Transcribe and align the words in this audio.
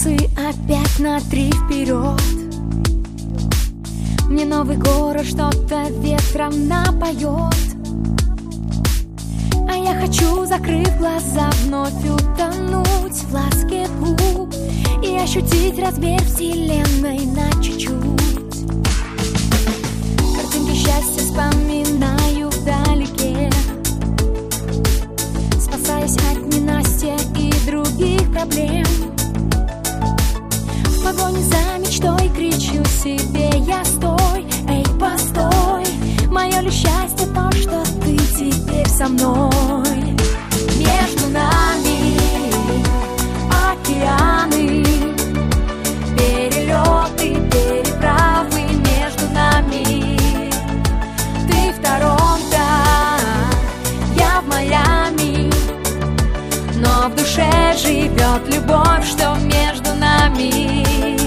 часы 0.00 0.16
опять 0.36 0.98
на 0.98 1.20
три 1.20 1.50
вперед. 1.50 2.20
Мне 4.28 4.46
новый 4.46 4.76
город 4.76 5.26
что-то 5.26 5.88
ветром 6.00 6.68
напоет. 6.68 7.54
А 9.68 9.74
я 9.74 10.00
хочу, 10.00 10.46
закрыв 10.46 10.96
глаза, 10.98 11.50
вновь 11.64 11.92
утонуть 12.04 13.18
в 13.24 13.34
ласке 13.34 13.86
губ 13.98 14.54
И 15.02 15.16
ощутить 15.16 15.78
размер 15.78 16.22
вселенной 16.22 17.26
на 17.26 17.62
чуть-чуть. 17.62 17.90
Картинки 20.34 20.74
счастья 20.74 21.20
вспоминаю 21.20 22.48
вдалеке 22.48 23.50
Спасаясь 25.58 26.16
от 26.16 26.54
ненастья 26.54 27.16
и 27.36 27.52
других 27.66 28.32
проблем 28.32 29.09
себе 33.02 33.48
я 33.60 33.82
стой, 33.82 34.46
эй, 34.68 34.84
постой. 34.98 35.84
Мое 36.28 36.60
ли 36.60 36.70
счастье 36.70 37.26
то, 37.34 37.50
что 37.52 37.82
ты 38.02 38.16
теперь 38.38 38.88
со 38.88 39.08
мной. 39.08 40.16
Между 40.76 41.28
нами 41.32 42.18
океаны 43.70 44.84
Перелеты, 46.14 47.40
переправы 47.50 48.62
между 48.90 49.30
нами. 49.32 50.18
Ты 51.48 51.72
в 51.72 51.82
Торонто, 51.82 52.66
я 54.16 54.42
в 54.42 54.48
Майами 54.48 55.50
Но 56.76 57.08
в 57.08 57.16
душе 57.16 57.50
живет 57.78 58.54
любовь, 58.54 59.06
что 59.08 59.36
между 59.36 59.94
нами 59.94 61.19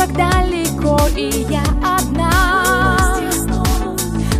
так 0.00 0.14
далеко, 0.14 0.98
и 1.14 1.44
я 1.50 1.62
одна. 1.84 3.18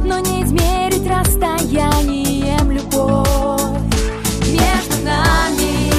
Но 0.03 0.19
не 0.19 0.43
измерить 0.43 1.07
расстоянием 1.07 2.71
любовь 2.71 3.83
Между 4.49 5.05
нами. 5.05 5.91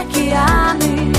Океаны 0.00 1.12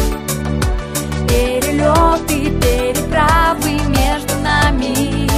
Перелеты, 1.27 2.49
переправы 2.59 3.73
между 3.89 4.35
нами. 4.41 5.29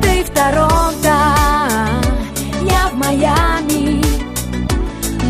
Ты 0.00 0.22
в 0.22 0.30
Торонто, 0.30 1.18
я 2.62 2.88
в 2.92 2.94
Майами. 2.94 4.04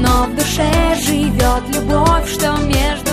Но 0.00 0.26
в 0.26 0.36
душе 0.36 0.70
живет 1.00 1.62
любовь, 1.74 2.30
что 2.30 2.58
между 2.58 3.07